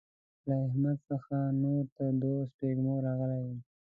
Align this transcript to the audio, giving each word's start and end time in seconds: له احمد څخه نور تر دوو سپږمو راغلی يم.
له 0.47 0.55
احمد 0.67 0.97
څخه 1.09 1.37
نور 1.63 1.83
تر 1.97 2.09
دوو 2.21 2.39
سپږمو 2.51 2.93
راغلی 3.05 3.39
يم. 3.47 3.57